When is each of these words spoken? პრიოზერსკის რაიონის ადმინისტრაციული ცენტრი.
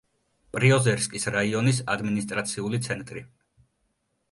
პრიოზერსკის 0.55 1.27
რაიონის 1.35 1.83
ადმინისტრაციული 1.97 2.83
ცენტრი. 2.91 3.27